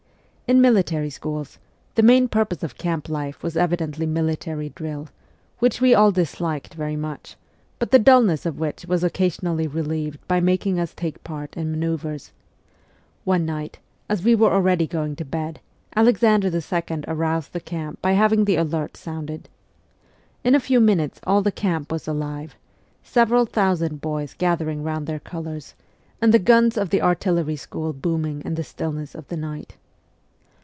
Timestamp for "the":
1.95-2.03, 7.91-7.97, 17.53-17.61, 18.43-18.57, 21.41-21.53, 26.33-26.39, 26.89-27.01, 28.55-28.65